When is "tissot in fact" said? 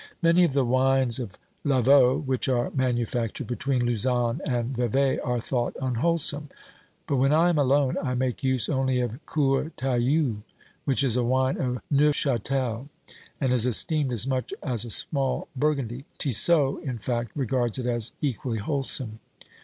16.17-17.29